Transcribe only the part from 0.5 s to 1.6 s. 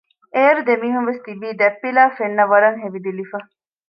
ދެމީހުންވެސް ތިބީ